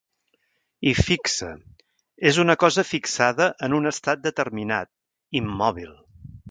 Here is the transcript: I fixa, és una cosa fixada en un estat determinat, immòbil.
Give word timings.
I 0.91 0.93
fixa, 1.09 1.49
és 2.31 2.39
una 2.45 2.57
cosa 2.65 2.87
fixada 2.95 3.51
en 3.69 3.77
un 3.83 3.93
estat 3.95 4.27
determinat, 4.29 4.95
immòbil. 5.43 5.97